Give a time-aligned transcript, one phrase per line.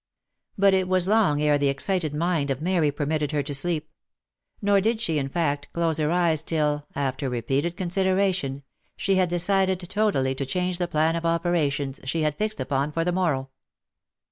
[0.57, 3.87] But it was long ere the excited mind of Mary permitted her to sleep;
[4.59, 8.63] nor did she, in fact, close her eyes till, after repeated consideration,
[8.97, 13.05] she had decided totally to change the plan of operations she had fixed upon for
[13.05, 13.51] the morrow.